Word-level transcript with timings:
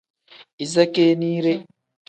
Iza 0.63 0.83
keeniire. 0.93 1.53